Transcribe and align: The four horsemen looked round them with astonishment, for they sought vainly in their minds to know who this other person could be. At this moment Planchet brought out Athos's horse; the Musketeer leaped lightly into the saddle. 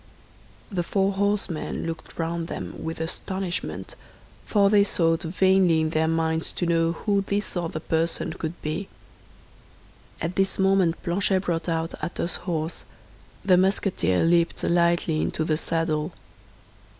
The 0.71 0.81
four 0.81 1.13
horsemen 1.13 1.85
looked 1.85 2.17
round 2.17 2.47
them 2.47 2.73
with 2.83 2.99
astonishment, 2.99 3.93
for 4.47 4.67
they 4.67 4.83
sought 4.83 5.21
vainly 5.21 5.79
in 5.79 5.91
their 5.91 6.07
minds 6.07 6.51
to 6.53 6.65
know 6.65 6.93
who 6.93 7.21
this 7.27 7.55
other 7.55 7.79
person 7.79 8.33
could 8.33 8.59
be. 8.63 8.87
At 10.19 10.37
this 10.37 10.57
moment 10.57 11.03
Planchet 11.03 11.41
brought 11.43 11.69
out 11.69 11.93
Athos's 12.03 12.37
horse; 12.47 12.83
the 13.45 13.57
Musketeer 13.57 14.23
leaped 14.23 14.63
lightly 14.63 15.21
into 15.21 15.43
the 15.43 15.55
saddle. 15.55 16.13